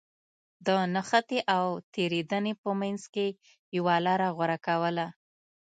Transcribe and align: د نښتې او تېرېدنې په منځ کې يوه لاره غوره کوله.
د 0.65 0.67
نښتې 0.93 1.39
او 1.55 1.65
تېرېدنې 1.93 2.53
په 2.61 2.69
منځ 2.81 3.01
کې 3.13 3.27
يوه 3.77 3.95
لاره 4.05 4.27
غوره 4.35 4.57
کوله. 4.67 5.07